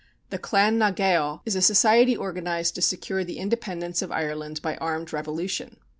[0.31, 4.75] The Clan na Gael is a society organized to secure the independence of Ireland by
[4.77, 5.77] armed revolution.